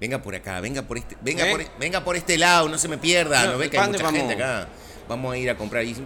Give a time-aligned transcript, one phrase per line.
[0.00, 1.50] Venga por acá, venga por este, venga, ¿Eh?
[1.50, 3.92] por, venga por este lado, no se me pierda, No, no, ve que hay ¿pa'
[3.92, 4.68] mucha gente acá.
[5.08, 5.84] Vamos a ir a comprar.
[5.84, 5.96] Y,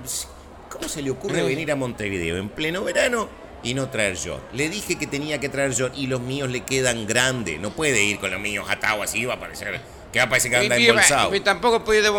[0.71, 1.43] ¿Cómo se le ocurre Eh.
[1.45, 3.29] venir a Montevideo en pleno verano
[3.63, 4.41] y no traer yo?
[4.55, 7.61] Le dije que tenía que traer yo y los míos le quedan grandes.
[7.61, 9.81] No puede ir con los míos atados así, va a parecer
[10.13, 11.35] que va a parecer que anda Y- embolsado.
[11.35, 12.11] y tampoco puede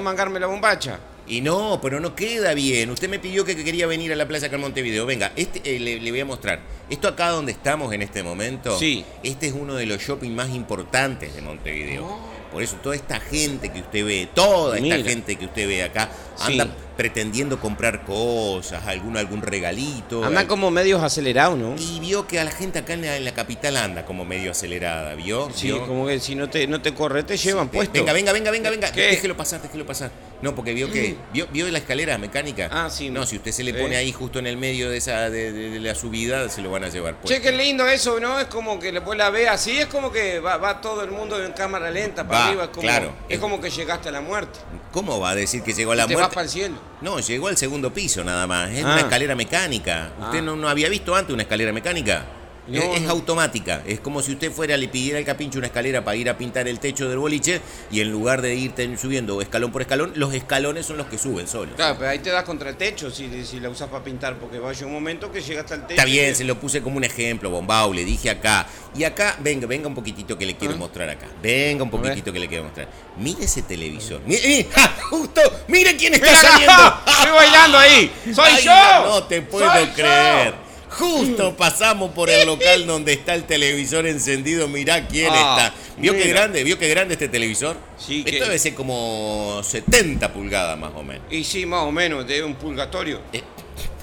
[0.00, 0.98] mangarme la bombacha.
[1.28, 2.90] Y no, pero no queda bien.
[2.90, 5.04] Usted me pidió que, que quería venir a la playa acá en Montevideo.
[5.06, 6.60] Venga, este eh, le, le voy a mostrar.
[6.88, 9.04] Esto acá donde estamos en este momento, Sí.
[9.22, 12.38] este es uno de los shopping más importantes de Montevideo.
[12.50, 16.08] Por eso toda esta gente que usted ve, toda esta gente que usted ve acá,
[16.36, 16.52] Sí.
[16.58, 20.24] anda pretendiendo comprar cosas, algún, algún regalito.
[20.24, 21.74] Andan al- como medios acelerados, ¿no?
[21.78, 24.52] Y vio que a la gente acá en la, en la capital anda como medio
[24.52, 25.50] acelerada, ¿vio?
[25.54, 25.86] Sí, ¿Vio?
[25.86, 27.92] como que si no te, no te corre, te llevan Ve- puesto.
[27.92, 28.92] Venga, venga, venga, venga, venga.
[28.92, 29.02] ¿Qué?
[29.02, 30.10] Déjelo pasar, déjelo pasar.
[30.40, 31.16] No, porque vio que.
[31.32, 32.68] ¿Vio, vio la escalera mecánica?
[32.70, 33.10] Ah, sí.
[33.10, 33.74] No, si usted se le Eh.
[33.82, 36.70] pone ahí justo en el medio de esa de, de- de la subida, se lo
[36.70, 37.28] van a llevar puesto.
[37.34, 38.38] Che, qué lindo eso, ¿no?
[38.38, 41.42] Es como que después la ve así, es como que va, va todo el mundo
[41.44, 42.62] en cámara lenta para Va, arriba.
[42.64, 43.12] Es como, claro.
[43.28, 44.58] Es como que llegaste a la muerte.
[44.92, 46.34] ¿Cómo va a decir que llegó a la te vas muerte?
[46.34, 46.76] para el cielo.
[47.00, 48.70] No, llegó al segundo piso nada más.
[48.70, 48.92] Es Ah.
[48.92, 50.12] una escalera mecánica.
[50.20, 50.42] ¿Usted Ah.
[50.42, 52.24] no, no había visto antes una escalera mecánica?
[52.68, 53.10] No, es, es no.
[53.10, 53.82] automática.
[53.86, 56.68] Es como si usted fuera, le pidiera al capincho una escalera para ir a pintar
[56.68, 60.86] el techo del boliche y en lugar de ir subiendo escalón por escalón, los escalones
[60.86, 61.74] son los que suben solos.
[61.76, 64.58] Claro, pero ahí te das contra el techo si, si la usas para pintar, porque
[64.58, 65.92] va a llegar un momento que llega hasta el techo.
[65.92, 68.66] Está bien, se lo puse como un ejemplo, Bombao, le dije acá.
[68.96, 70.78] Y acá, venga, venga un poquitito que le quiero Ah.
[70.78, 71.26] mostrar acá.
[71.42, 72.88] Venga un poquitito que le quiero mostrar.
[73.18, 74.20] Mire ese televisor.
[74.26, 74.66] Mire, ¡eh!
[74.72, 74.94] ¡Ja!
[75.10, 75.40] ¡Justo!
[75.68, 77.00] ¡Mire quién está ¡Mira, saliendo!
[77.06, 78.12] ¡Estoy bailando ahí!
[78.34, 79.06] ¡Soy Ay, yo!
[79.06, 80.67] No te puedo ¡Soy yo!
[80.98, 84.66] Justo pasamos por el local donde está el televisor encendido.
[84.68, 85.74] Mirá quién Ah, está.
[86.00, 86.64] ¿Vio qué grande?
[86.64, 87.76] ¿Vio qué grande este televisor?
[87.96, 91.22] Sí, Esto que- debe ser como 70 pulgadas más o menos.
[91.30, 93.20] Y sí, más o menos, de un purgatorio.
[93.32, 93.42] Eh,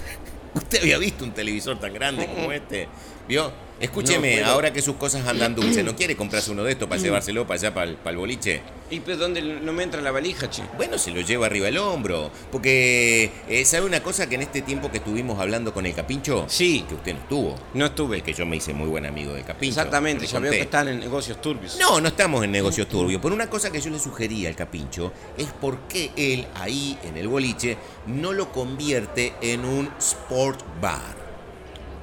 [0.54, 2.88] ¿Usted había visto un televisor tan grande como este?
[3.28, 3.52] ¿Vio?
[3.78, 6.88] Escúcheme, No, pero- ahora que sus cosas andan dulces, ¿no quiere comprarse uno de estos
[6.88, 8.62] para llevárselo para allá, para el, para el boliche?
[8.90, 10.62] ¿Y pues dónde no me entra la valija, che?
[10.76, 12.30] Bueno, se lo lleva arriba el hombro.
[12.50, 16.46] Porque, eh, ¿sabe una cosa que en este tiempo que estuvimos hablando con el Capincho?
[16.48, 16.84] Sí.
[16.88, 17.54] Que usted no estuvo.
[17.74, 18.22] No estuve.
[18.22, 19.78] Que yo me hice muy buen amigo del Capincho.
[19.80, 21.76] Exactamente, ya veo que están en negocios turbios.
[21.78, 23.20] No, no estamos en negocios turbios.
[23.20, 27.16] Por una cosa que yo le sugería al Capincho es por qué él ahí en
[27.18, 27.76] el boliche
[28.06, 31.14] no lo convierte en un sport bar.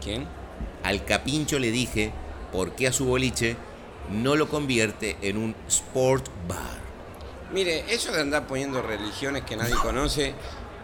[0.03, 0.27] ¿Quién?
[0.83, 2.11] Al Capincho le dije
[2.51, 3.55] por qué a su boliche
[4.11, 6.81] no lo convierte en un sport bar.
[7.53, 10.33] Mire, eso de andar poniendo religiones que nadie conoce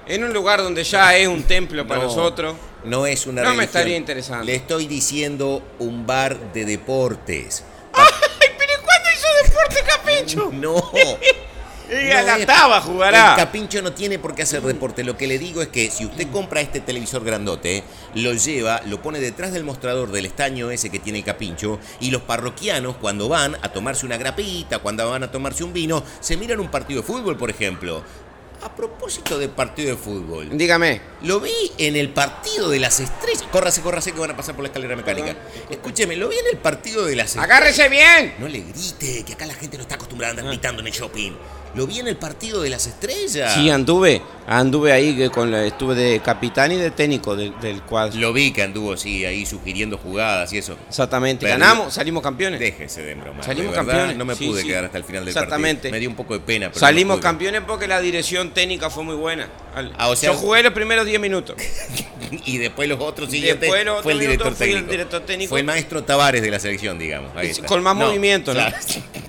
[0.08, 2.56] en un lugar donde ya es un templo para No, nosotros.
[2.86, 3.66] No es una No me religión.
[3.66, 4.46] estaría interesando.
[4.46, 7.64] Le estoy diciendo un bar de deportes.
[7.94, 8.06] ¡Ay,
[8.58, 10.52] pero ¿y cuándo hizo deporte, Capincho?
[10.54, 10.92] No.
[11.90, 13.32] Y a No la taba jugará.
[13.32, 15.04] El capincho no tiene por qué hacer deporte.
[15.04, 17.84] Lo que le digo es que si usted compra este televisor grandote,
[18.16, 22.12] lo lleva, lo pone detrás del mostrador del estaño ese que tiene el capincho, y
[22.12, 26.38] los parroquianos, cuando van a tomarse una grapita, cuando van a tomarse un vino, se
[26.38, 28.04] miran un partido de fútbol, por ejemplo.
[28.62, 31.00] A propósito de partido de fútbol, Dígame.
[31.24, 33.44] lo vi en el partido de las estrellas.
[33.50, 35.34] Córrase, córrase que van a pasar por la escalera mecánica.
[35.70, 37.50] Escúcheme, lo vi en el partido de las estrellas.
[37.50, 38.36] ¡Agárrese bien!
[38.38, 40.94] No le grite, que acá la gente no está acostumbrada a andar gritando en el
[40.94, 41.32] shopping.
[41.76, 43.54] Lo vi en el partido de las estrellas.
[43.54, 44.22] Sí, anduve.
[44.48, 48.20] Anduve ahí que con la, estuve de capitán y de técnico del, del cuadro.
[48.20, 50.76] Lo vi que anduvo, sí, ahí sugiriendo jugadas y eso.
[50.88, 51.46] Exactamente.
[51.46, 52.60] Pero- Ganamos, salimos campeones.
[52.60, 53.44] Déjese de broma.
[53.44, 54.18] Salimos de campeones.
[54.18, 54.68] No me Sí, pude sí.
[54.68, 55.82] quedar hasta el final del Exactamente.
[55.82, 55.92] partido.
[55.92, 56.70] Me dio un poco de pena.
[56.70, 59.48] pero Salimos no campeones porque la dirección técnica fue muy buena.
[59.98, 61.56] Ah, o sea- Yo jugué los primeros 10 minutos.
[62.46, 64.92] Y después los otros siguientes Después los fue el otros director minutos fui el técnico.
[64.92, 65.50] director técnico.
[65.50, 67.32] Fue el maestro Tavares de la selección, digamos.
[67.36, 67.66] Ahí está.
[67.66, 68.60] Con más movimiento, ¿no?
[68.60, 68.76] Claro.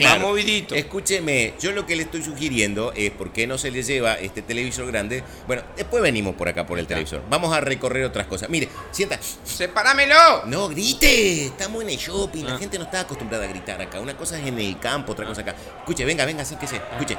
[0.00, 0.74] Más movidito.
[0.74, 4.40] Escúcheme, yo lo que le estoy sugiriendo es por qué no se le lleva este
[4.42, 5.22] televisor grande.
[5.46, 7.22] Bueno, después venimos por acá por el televisor.
[7.28, 8.48] Vamos a recorrer otras cosas.
[8.48, 9.18] Mire, sienta.
[9.44, 10.46] ¡Sepáramelo!
[10.46, 11.46] No, grite.
[11.46, 12.44] Estamos en el shopping.
[12.44, 12.58] La Ah.
[12.58, 14.00] gente no está acostumbrada a gritar acá.
[14.00, 15.54] Una cosa es en el campo, otra cosa acá.
[15.80, 16.76] Escuche, venga, venga, acérquese.
[16.92, 17.16] Escuche.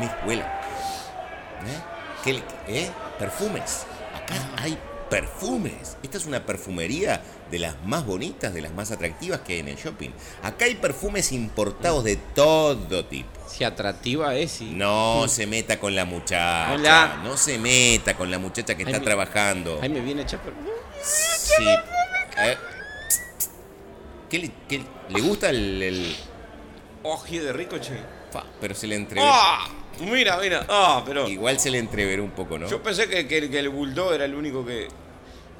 [0.00, 0.60] Mire, huela.
[1.66, 1.80] ¿Eh?
[2.24, 2.90] ¿Qué le- ¿Eh?
[3.18, 3.86] Perfumes.
[4.14, 4.76] Acá hay
[5.08, 5.96] perfumes.
[6.02, 9.68] Esta es una perfumería de las más bonitas, de las más atractivas que hay en
[9.68, 10.10] el shopping.
[10.42, 13.28] Acá hay perfumes importados de todo tipo.
[13.48, 14.72] Si atractiva es, sí.
[14.74, 16.72] No se meta con la muchacha.
[16.74, 17.20] Hola.
[17.24, 19.78] No se meta con la muchacha que está trabajando.
[19.82, 20.52] Ahí me viene a echar por-
[21.02, 21.64] Sí.
[22.38, 22.56] Eh,
[24.28, 26.16] ¿Qué le, qué le gusta el, el-
[27.04, 27.92] Oje de rico, che.
[28.32, 29.30] fa, pero se le entreveró.
[29.32, 29.68] ¡Ah!
[30.00, 30.66] Mira, mira.
[30.68, 31.28] Ah, pero.
[31.28, 32.68] Igual se le entreveró un poco, ¿no?
[32.68, 34.88] Yo pensé que, que, que el bulldog era el único que.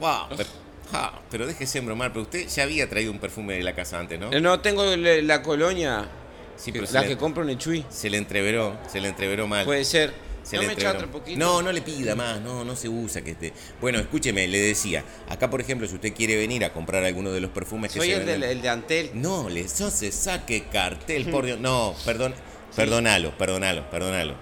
[0.00, 0.48] Wow, pero,
[0.92, 4.18] ja, pero déjese bromar, pero usted ya había traído un perfume de la casa antes,
[4.20, 4.32] ¿no?
[4.32, 6.08] Eh, No, tengo la colonia.
[6.56, 7.84] Sí, pero la que compro en el Chuy.
[7.90, 9.64] se le entreveró, se le entreveró mal.
[9.64, 10.12] Puede ser.
[10.42, 11.38] Se ¿No le me echa otro poquito?
[11.40, 13.52] No, no le pida más, no, no se usa que esté.
[13.80, 17.40] Bueno, escúcheme, le decía, acá por ejemplo, si usted quiere venir a comprar alguno de
[17.40, 19.10] los perfumes que Soy se el, venden- el de Antel.
[19.14, 21.58] No, le no se saque cartel, por Dios.
[21.58, 22.32] No, perdón,
[22.76, 24.34] perdonalo, perdonalo, perdonalo.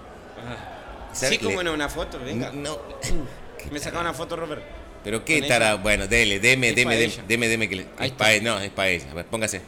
[1.13, 2.51] ¿Sabe Sí, como no, una foto, venga.
[2.51, 2.77] No.
[3.71, 4.61] Me sacaba una foto, Robert.
[5.03, 8.11] Pero qué tara, bueno, dele, deme, Es deme, deme, deme, deme que le- Ahí es
[8.11, 8.17] está.
[8.25, 9.05] pa' ella, no, es para ella.
[9.11, 9.61] A ver, póngase.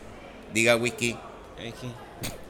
[0.54, 1.16] Diga whisky.
[1.60, 1.92] Sí.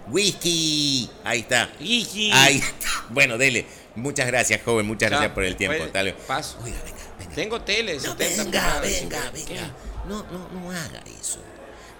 [0.07, 1.09] Whisky.
[1.23, 1.69] Ahí está.
[1.79, 2.31] Iji.
[2.33, 2.87] Ahí está.
[3.09, 3.65] Bueno, dele.
[3.95, 4.85] Muchas gracias, joven.
[4.85, 5.77] Muchas gracias por el tiempo.
[5.93, 6.17] Luego.
[6.27, 6.57] paso.
[6.63, 7.35] Oiga, venga, venga.
[7.35, 9.31] Tengo tele, No, 70 venga, venga, 50.
[9.31, 9.71] venga.
[10.07, 11.39] No, no, no haga eso.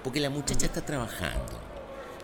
[0.04, 1.60] Porque la muchacha está trabajando.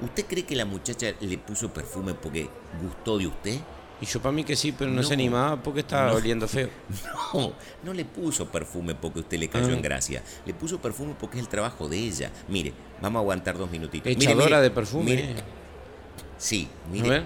[0.04, 2.50] ¿Usted cree que la muchacha le puso perfume porque
[2.82, 3.58] gustó de usted?
[4.02, 5.04] Y yo para mí que sí, pero no, No.
[5.04, 6.16] se animaba porque estaba No.
[6.18, 6.70] oliendo feo.
[7.34, 7.54] No,
[7.84, 9.74] no le puso perfume porque usted le cayó Ah.
[9.74, 10.22] en gracia.
[10.46, 12.32] Le puso perfume porque es el trabajo de ella.
[12.48, 14.12] Mire, vamos a aguantar dos minutitos.
[14.12, 15.06] Echadora mire, de perfume.
[15.06, 15.36] mire.
[16.38, 17.06] Sí, mire.
[17.08, 17.26] A ver.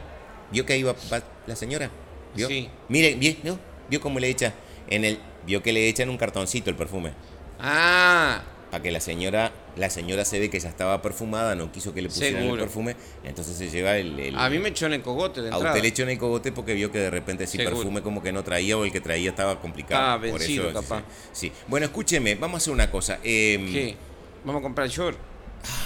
[0.52, 1.90] ¿Vio que ahí va, va la señora?
[2.36, 2.48] ¿Vio?
[2.48, 2.70] Sí.
[2.90, 3.36] Mire, ¿vio?
[3.44, 3.60] ¿no?
[3.90, 4.54] ¿Vio cómo le echa
[4.90, 7.14] en el vio que le echa en un cartoncito el perfume?
[7.60, 11.94] Ah, Para que la señora la señora se ve que ya estaba perfumada, no quiso
[11.94, 12.56] que le pusieran Seguro.
[12.56, 15.48] el perfume, entonces se lleva el, el- a mí me echó en el cogote de
[15.50, 15.70] a entrada.
[15.72, 17.76] usted le echó en el cogote porque vio que de repente si Seguro.
[17.78, 20.20] perfume como que no traía o el que traía estaba complicado.
[20.22, 21.04] Por vencido, eso, capaz.
[21.32, 21.52] Sí, sí.
[21.68, 23.20] Bueno, escúcheme, vamos a hacer una cosa.
[23.24, 23.96] em, ¿Qué?
[24.44, 25.18] Vamos a comprar el short.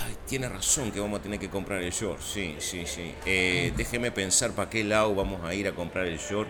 [0.06, 2.22] Ay, tiene razón que vamos a tener que comprar el short.
[2.22, 3.14] Sí, sí, sí.
[3.26, 6.50] Eh, déjeme pensar para qué lado vamos a ir a comprar el short.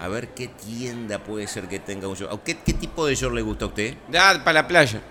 [0.00, 2.32] A ver qué tienda puede ser que tenga un short.
[2.32, 3.94] ¿A ¿Qué, qué tipo de short le gusta a usted?
[4.12, 5.02] Ya, para la playa.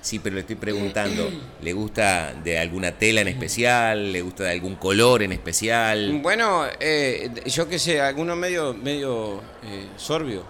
[0.00, 1.28] Sí, pero le estoy preguntando.
[1.60, 4.12] ¿Le gusta de alguna tela en especial?
[4.12, 6.20] ¿Le gusta de algún color en especial?
[6.22, 10.44] Bueno, eh, yo qué sé, alguno medio, medio eh, sorbio.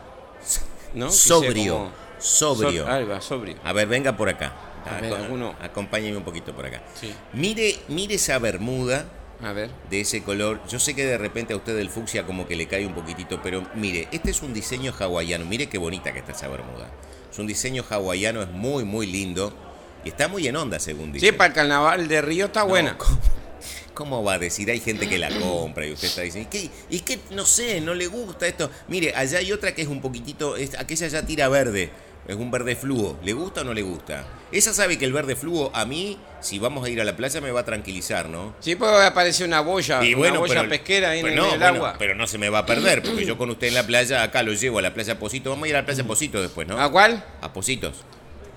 [0.94, 1.10] ¿No?
[1.10, 1.74] Sobrio.
[1.74, 2.84] como- Sobrio.
[2.84, 3.56] Sor- va, sobrio.
[3.64, 4.52] A ver, venga por acá.
[4.86, 5.54] A ver, alguno.
[5.60, 6.82] Acompáñeme un poquito por acá.
[6.98, 7.12] Sí.
[7.32, 9.06] Mire, mire esa bermuda
[9.42, 9.70] A ver.
[9.90, 10.60] de ese color.
[10.68, 13.40] Yo sé que de repente a usted el fucsia como que le cae un poquitito,
[13.42, 15.44] pero mire, este es un diseño hawaiano.
[15.44, 16.88] Mire qué bonita que está esa bermuda.
[17.30, 19.52] Es un diseño hawaiano, es muy, muy lindo.
[20.04, 21.26] Y está muy en onda, según dice.
[21.26, 22.96] Sí, para el carnaval de Río está No, buena.
[22.96, 23.18] ¿cómo,
[23.94, 24.70] cómo va a decir?
[24.70, 26.70] Hay gente que la compra y usted está diciendo, ¿y qué?
[26.88, 27.18] ¿Y qué?
[27.30, 28.70] No sé, no le gusta esto.
[28.88, 31.90] Mire, allá hay otra que es un poquitito, es- aquella ya tira verde.
[32.28, 33.18] Es un verde fluo.
[33.24, 34.22] ¿Le gusta o no le gusta?
[34.52, 37.40] Esa sabe que el verde fluo a mí, si vamos a ir a la playa,
[37.40, 38.54] me va a tranquilizar, ¿no?
[38.60, 41.52] Sí, puede aparecer una boya, Y una bueno, boya pero, pesquera ahí en no, en
[41.54, 41.96] el bueno, agua.
[41.98, 44.42] pero no se me va a perder, porque yo con usted en la playa, acá
[44.42, 45.48] lo llevo a la playa Posito.
[45.48, 46.78] Vamos a ir a la playa Posito después, ¿no?
[46.78, 47.24] ¿A cuál?
[47.40, 48.04] A Positos.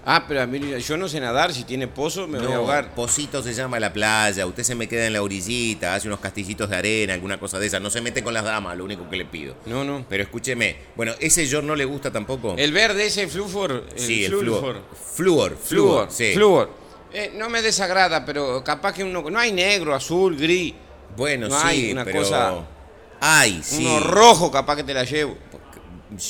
[0.04, 2.96] Ah, pero a mí yo no sé nadar, si tiene pozo me voy a ahogar.
[2.96, 6.70] Posito se llama la playa, usted se me queda en la orillita, hace unos castillitos
[6.72, 7.80] de arena, alguna cosa de esa.
[7.80, 9.56] No se mete con las damas, lo único que le pido.
[9.68, 10.04] No, no.
[10.10, 12.56] Pero escúcheme, bueno, ese short no le gusta tampoco.
[12.58, 13.86] El verde ese flúor.
[13.96, 14.44] El sí, el flúor.
[14.60, 14.82] flúor.
[15.14, 16.34] Flúor, Flúor, flúor, sí.
[16.34, 16.72] flúor.
[17.14, 19.22] Eh, no me desagrada, pero capaz que uno.
[19.30, 20.74] No hay negro, azul, gris.
[21.16, 22.20] Bueno, No sí, hay una pero...
[22.20, 22.54] cosa-
[23.20, 23.86] Ay, sí.
[23.86, 25.38] Uno rojo, capaz que te la llevo.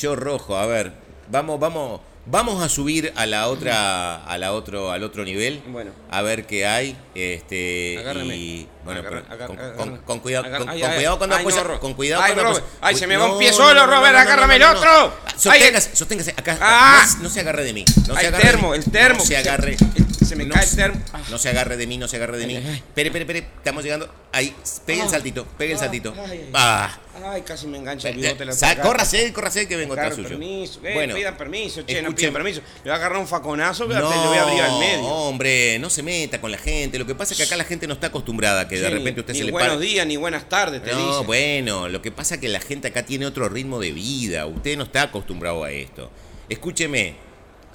[0.01, 0.91] Yo rojo, a ver.
[1.29, 5.61] Vamos, vamos, vamos a subir a la otra, a la otro, al otro nivel.
[5.67, 5.91] Bueno.
[6.09, 6.97] A ver qué hay.
[7.13, 7.97] Este.
[7.99, 8.35] Agárreme.
[8.35, 11.35] Y, bueno, Agarra- pero con, agarra- con- con cuidado, con, ay, con ay, cuidado cuando
[11.35, 13.53] ay, apoya- no, Ro- con cuidado ay, cuando Robert, ay, se me va un pie
[13.53, 15.13] solo, Robert, agárrame el otro.
[15.37, 16.57] Sosténgase, Ay, sosténgase acá.
[16.61, 17.05] Ah.
[17.17, 17.85] No, no se agarre de mí.
[18.07, 19.19] No Ay, se el agarre de termo, el termo.
[19.19, 19.77] No se agarre.
[19.77, 21.01] Se- se me no cae el termo.
[21.29, 22.55] No se agarre de mí, no se agarre de mí.
[22.55, 23.39] Espere, espere, espere.
[23.57, 24.09] Estamos llegando.
[24.33, 24.55] Ahí,
[24.85, 25.09] pegue el Ah.
[25.09, 26.13] saltito, pegue el Ah, saltito.
[26.17, 26.49] ay, ay.
[26.53, 26.97] Ah.
[27.23, 28.45] Ay, casi me engancha el bigote.
[28.45, 28.87] la Sa- tacata.
[28.87, 30.29] Córrase, córrase que vengo atrás suyo.
[30.29, 30.79] permiso.
[30.85, 32.61] Eh, bueno, pidan permiso, che, no pidan permiso.
[32.77, 35.05] Le voy a agarrar un faconazo, No, le voy a abrir al medio.
[35.05, 36.97] hombre, no se meta con la gente.
[36.97, 39.19] Lo que pasa es que acá la gente no está acostumbrada a que de repente
[39.19, 41.25] usted ni se le buenos días, ni buenas tardes, te No, dice.
[41.25, 44.45] bueno, lo que pasa es que la gente acá tiene otro ritmo de vida.
[44.45, 46.09] Usted no está acostumbrado a esto.
[46.47, 47.15] Escúcheme,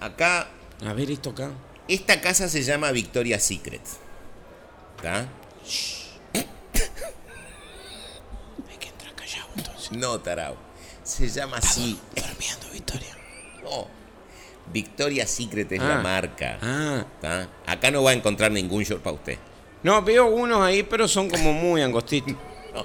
[0.01, 0.49] acá,
[0.85, 1.51] A ver esto acá.
[1.87, 3.83] esta casa se llama Victoria's Secret.
[4.97, 5.29] ¿Está?
[8.69, 9.76] Hay que entrar callado entonces.
[9.93, 10.57] No, tarao.
[11.03, 11.99] Se llama así.
[12.15, 13.17] Durmiendo, Victoria.
[13.63, 13.89] No.
[14.73, 15.89] Victoria's Secret es Ah.
[15.89, 16.59] la marca.
[16.63, 17.05] Ah.
[17.21, 17.49] ¿tá?
[17.67, 19.39] Acá no va a encontrar ningún short para usted.
[19.83, 22.35] No, veo unos ahí, pero son como muy angostitos.
[22.75, 22.85] No,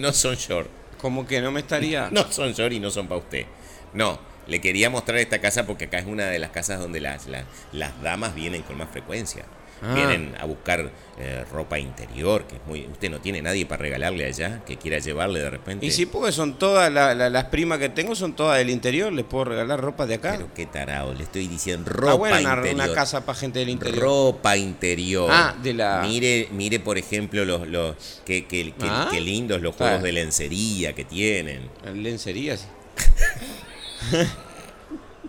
[0.00, 0.68] no son short.
[1.00, 2.08] Como que no me estaría.
[2.12, 3.46] No son short y no son para usted.
[3.94, 7.26] No, le quería mostrar esta casa porque acá es una de las casas donde las,
[7.26, 9.44] las, las damas vienen con más frecuencia.
[9.82, 9.94] Ah.
[9.94, 12.86] Vienen a buscar eh, ropa interior, que es muy...
[12.86, 15.84] Usted no tiene nadie para regalarle allá, que quiera llevarle de repente.
[15.84, 19.12] Y sí, porque son todas la- la- las primas que tengo, son todas del interior.
[19.12, 20.32] Les puedo regalar ropa de acá.
[20.36, 22.74] Pero qué tarado, le estoy diciendo Está ropa interior.
[22.74, 24.02] una casa para gente del interior.
[24.02, 25.28] Ropa interior.
[25.32, 28.46] Ah, de la- Mire, mire por ejemplo, los, los qué,
[28.82, 29.08] Ah.
[29.10, 29.90] qué lindos los Claro.
[29.98, 31.68] juegos de lencería que tienen.
[31.94, 32.66] Lencería, sí.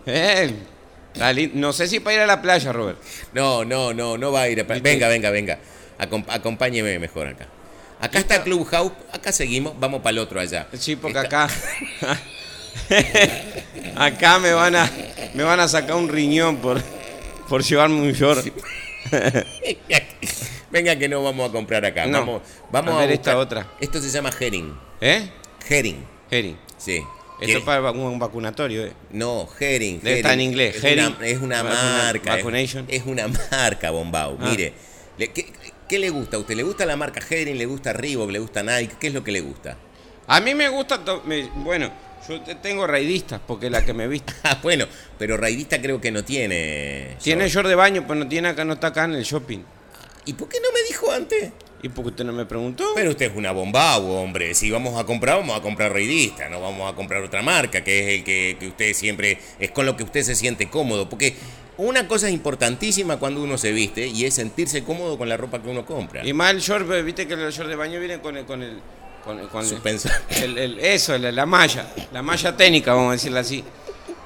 [0.05, 0.53] Eh,
[1.53, 2.97] no sé si para ir a la playa, Robert.
[3.33, 4.63] No, no, no, no va a ir a...
[4.63, 5.59] Venga, venga, venga.
[5.99, 7.47] Acom- acompáñeme mejor acá.
[7.99, 10.67] Acá está Clubhouse, acá seguimos, vamos para el otro allá.
[10.77, 11.53] Sí, porque Está- acá.
[13.95, 14.89] acá me van a.
[15.33, 16.81] Me van a sacar un riñón por.
[17.47, 18.45] Por llevarme un short.
[20.71, 22.05] Venga que no vamos a comprar acá.
[22.05, 22.19] No.
[22.19, 22.41] Vamos,
[22.71, 23.67] vamos A a, ver esta buscar- otra.
[23.79, 24.73] Esto se llama herring.
[24.99, 25.29] ¿Eh?
[25.69, 26.57] Herring, Herring.
[26.77, 27.01] sí.
[27.47, 28.93] Que- es para un vacunatorio, ¿eh?
[29.11, 29.99] No, herring.
[30.01, 31.15] Debe estar en inglés, Es herring.
[31.17, 32.35] una, es una marca.
[32.35, 32.85] vacunation.
[32.87, 34.37] Es, una marca, Bombao.
[34.39, 34.49] Ah.
[34.49, 34.73] Mire,
[35.17, 35.51] ¿qué,
[35.87, 36.55] qué le gusta a usted?
[36.55, 37.57] ¿Le gusta la marca herring?
[37.57, 38.29] ¿Le gusta Reebok?
[38.31, 38.95] ¿Le gusta Nike?
[38.99, 39.77] ¿Qué es lo que le gusta?
[40.27, 40.99] A mí me gusta.
[41.25, 41.91] me- bueno,
[42.27, 44.33] yo te- tengo raidistas porque es la que me viste.
[44.43, 44.85] Ah, bueno,
[45.19, 47.17] pero Raidista creo que no tiene.
[47.21, 49.59] Tiene short de baño, pero no tiene acá, no está acá en el shopping.
[50.25, 51.51] ¿Y por qué no me dijo antes?
[51.83, 52.85] ¿Y porque usted no me preguntó?
[52.95, 54.55] Pero usted es una bombao, hombre.
[54.55, 57.99] Si vamos a comprar, vamos a comprar Raidista, no vamos a comprar otra marca, que
[57.99, 61.09] es el que, que usted siempre es con lo que usted se siente cómodo.
[61.09, 61.35] Porque
[61.77, 65.61] una cosa es importantísima cuando uno se viste y es sentirse cómodo con la ropa
[65.61, 66.25] que uno compra.
[66.25, 68.45] Y más el short, pues, viste que los shorts de baño vienen con el.
[68.45, 68.79] Con el,
[69.23, 69.79] con el- con el-
[70.43, 71.87] el- el- eso, la, la malla.
[72.11, 73.63] La malla técnica, vamos a decirla así.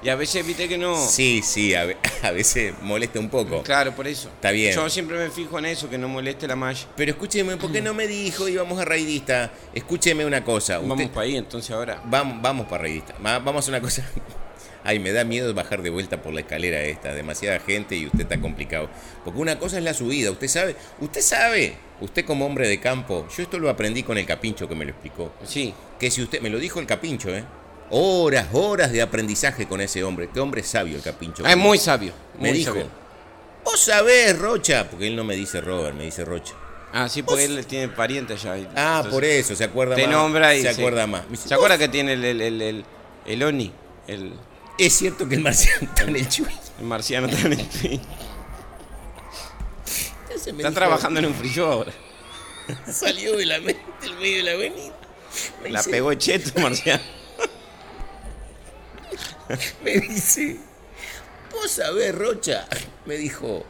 [0.04, 0.96] Y a veces, viste que no.
[1.08, 1.88] Sí, sí, a,
[2.24, 3.64] a veces molesta un poco.
[3.64, 4.30] Claro, por eso.
[4.30, 4.74] Está bien.
[4.74, 6.86] Yo siempre me fijo en eso, que no moleste la malla.
[6.96, 9.52] Pero escúcheme, ¿por qué no me dijo íbamos a Raidista?
[9.74, 10.78] Escúcheme una cosa.
[10.80, 12.02] usted- Vamos para ahí, entonces ahora.
[12.06, 13.16] Vamos, vamos para Raidista.
[13.26, 14.08] Va- Vamos a una cosa.
[14.84, 17.14] Ay, me da miedo bajar de vuelta por la escalera esta.
[17.14, 18.90] Demasiada gente y usted está complicado.
[19.26, 20.32] Porque una cosa es la subida.
[20.32, 24.26] Usted sabe, usted sabe, usted como hombre de campo, yo esto lo aprendí con el
[24.26, 25.34] capincho que me lo explicó.
[25.44, 25.74] Sí.
[26.00, 27.44] Que si usted, me lo dijo el capincho, ¿eh?
[27.90, 30.30] Horas, horas de aprendizaje con ese hombre.
[30.34, 31.44] Qué hombre sabio el capincho.
[31.46, 32.14] Ah, es muy sabio.
[32.40, 32.72] me dijo.
[32.74, 32.88] sabio.
[33.64, 34.88] Vos sabés, Rocha.
[34.90, 36.54] Porque él no me dice Robert, me dice Rocha.
[36.94, 38.70] Ah, sí, porque él tiene parientes allá.
[38.76, 40.12] Ah, entonces por eso, se acuerda Te más.
[40.12, 40.80] nombra y se sí.
[40.82, 41.30] acuerda más.
[41.30, 42.86] Dice, ¿Se acuerda que tiene el, el, el, el,
[43.26, 43.72] el Oni?
[44.08, 44.34] El,
[44.78, 46.48] Es cierto que el marciano está en el chuy.
[46.80, 48.02] el marciano está en el fin.
[50.48, 51.92] Está trabajando en un frío ahora.
[52.92, 54.94] Salió de la mente, del medio de la avenida.
[55.62, 57.04] Me La dice- pegó cheto, marciano.
[59.84, 60.58] Me dice,
[61.52, 62.68] vos sabés, Rocha,
[63.06, 63.64] me dijo,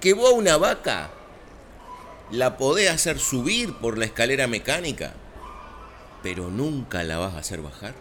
[0.00, 1.10] que vos a una vaca
[2.30, 5.14] la podés hacer subir por la escalera mecánica,
[6.22, 7.94] pero nunca la vas a hacer bajar.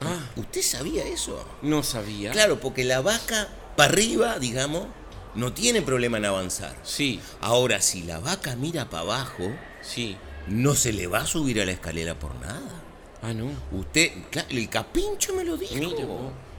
[0.00, 1.44] Ah, ¿Usted sabía eso?
[1.62, 2.30] no sabía.
[2.32, 4.86] Claro, porque la vaca para arriba, digamos,
[5.34, 6.76] no tiene problema en avanzar.
[6.82, 9.50] Sí, Ahora, si la vaca mira para abajo,
[9.82, 10.16] sí.
[10.46, 12.82] no se le va a subir a la escalera por nada.
[13.24, 13.50] Ah, no.
[13.72, 15.74] Usted, claro, el capincho me lo dijo.
[15.76, 16.04] Mira.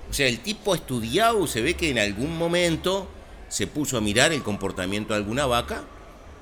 [0.09, 3.07] O sea, el tipo ha estudiado, se ve que en algún momento
[3.49, 5.83] se puso a mirar el comportamiento de alguna vaca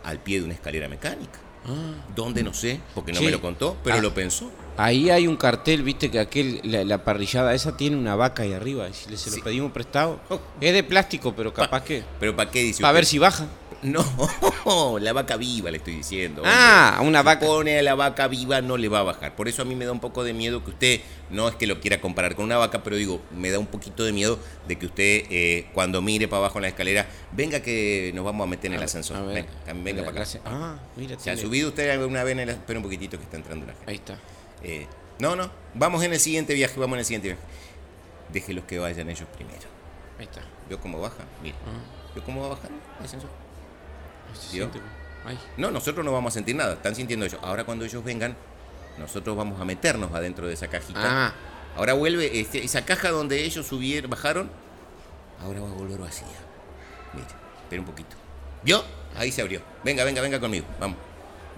[0.03, 1.39] al pie de una escalera mecánica.
[1.65, 1.94] Ah.
[2.15, 2.44] ¿Dónde?
[2.44, 3.25] No sé, porque no Sí.
[3.25, 4.01] me lo contó, pero Ah.
[4.01, 4.51] lo pensó.
[4.75, 8.53] Ahí hay un cartel, viste que aquel, la, la parrillada esa tiene una vaca ahí
[8.53, 8.89] arriba.
[8.89, 9.38] Y si le- se Sí.
[9.38, 10.20] lo pedimos prestado.
[10.30, 10.39] Oh.
[10.60, 12.03] Es de plástico, pero capaz Pa- que.
[12.20, 13.48] ¿Pero para qué dice Para ver si baja.
[13.84, 16.42] No, la vaca viva le estoy diciendo.
[16.42, 16.54] hombre.
[16.56, 17.46] Ah, una Si vaca.
[17.46, 19.36] pone a la vaca viva no le va a bajar.
[19.36, 21.68] Por eso a mí me da un poco de miedo que usted, no es que
[21.68, 24.78] lo quiera comparar con una vaca, pero digo, me da un poquito de miedo de
[24.78, 28.50] que usted eh, cuando mire para abajo en la escalera, venga que nos vamos a
[28.50, 29.25] meter en el ascensor.
[29.28, 30.40] Ver, venga, venga para acá.
[30.46, 31.20] Ah, mira.
[31.20, 33.74] ¿Se ha subido usted alguna vez en el Espera un poquitito que está entrando la
[33.74, 33.90] gente.
[33.92, 34.18] Ahí está.
[34.63, 34.88] Eh,
[35.20, 37.42] no, no, vamos en el siguiente viaje, vamos en el siguiente viaje.
[38.32, 39.68] Déjelos que vayan ellos primero.
[40.18, 40.42] Ahí está.
[40.70, 41.25] ¿Vio cómo bajan?
[41.42, 41.56] Mira.
[41.68, 43.30] Ah, ¿Vio cómo va bajando el ascensor?
[45.25, 45.40] Ay.
[45.58, 47.40] No, nosotros no vamos a sentir nada, están sintiendo ellos.
[47.44, 48.36] Ahora cuando ellos vengan,
[48.98, 51.28] nosotros vamos a meternos adentro de esa cajita.
[51.28, 51.34] Ah,
[51.75, 54.50] Ahora vuelve, este, esa caja donde ellos subieron, bajaron,
[55.42, 56.28] ahora va a volver vacía.
[57.13, 57.28] Mire,
[57.63, 58.16] espera un poquito.
[58.63, 58.84] ¿Vio?
[59.16, 59.62] Ahí se abrió.
[59.84, 60.66] Venga, venga, venga conmigo.
[60.80, 60.98] Vamos.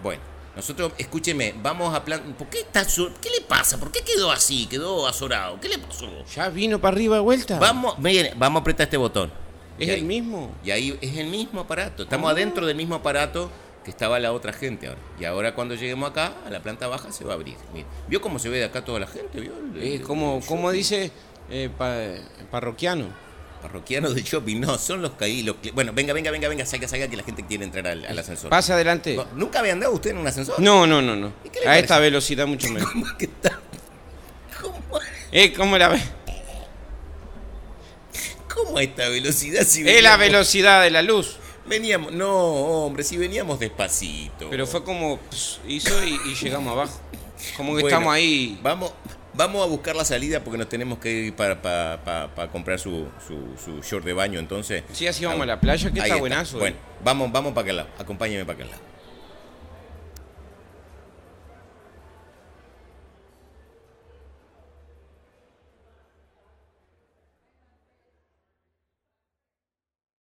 [0.01, 0.21] Bueno,
[0.55, 2.21] nosotros, escúcheme, vamos a plan...
[2.37, 3.77] ¿Por qué está ¿Qué le pasa?
[3.77, 4.67] ¿Por qué quedó así?
[4.67, 5.59] Quedó azorado.
[5.59, 6.07] ¿Qué le pasó?
[6.33, 7.59] ya vino para arriba de vuelta.
[7.59, 9.31] Vamos, miren, vamos a apretar este botón.
[9.79, 10.53] Es el mismo.
[10.63, 12.03] y ahí es el mismo aparato.
[12.03, 13.51] Estamos adentro del mismo aparato
[13.83, 14.99] que estaba la otra gente ahora.
[15.19, 17.55] Y ahora cuando lleguemos acá, a la planta baja, se va a abrir.
[17.73, 19.39] Mire, ¿Vio cómo se ve de acá toda la gente?
[19.39, 19.51] ¿Vio?
[19.75, 21.11] El- Eh, como, el como dice
[21.49, 21.95] eh, pa-
[22.49, 23.07] parroquiano.
[23.61, 25.43] Parroquianos del shopping, no, son los que ahí...
[25.43, 28.05] Los que- Bueno, venga, venga, venga, venga, salga, salga, que la gente quiere entrar al,
[28.05, 28.49] al ascensor.
[28.49, 29.15] Pasa adelante.
[29.15, 30.59] No, ¿Nunca había andado usted en un ascensor?
[30.59, 31.31] No, no, no, no.
[31.43, 31.81] ¿Y qué le A parece?
[31.85, 32.89] esta velocidad mucho menos.
[32.91, 33.59] ¿Cómo es que está?
[34.61, 34.77] ¿Cómo,
[35.31, 36.01] Eh, ¿cómo la ve?
[38.77, 41.37] A esta velocidad si Es la veníamos- velocidad de la luz.
[41.67, 42.11] Veníamos...
[42.13, 42.31] No,
[42.85, 44.49] hombre, si veníamos despacito.
[44.49, 46.99] Pero fue como pss, hizo y, y llegamos abajo.
[47.57, 48.59] Como que Bueno, estamos ahí.
[48.61, 48.91] Vamos,
[49.33, 52.79] vamos a buscar la salida porque nos tenemos que ir para, para, para- para comprar
[52.79, 54.39] su, su, su short de baño.
[54.39, 56.57] Entonces, Sí, así vamos a la playa, que está buenazo.
[56.57, 56.59] eh.
[56.59, 57.89] Bueno, vamos, vamos para aquel lado.
[57.97, 58.81] Acompáñeme para aquel lado.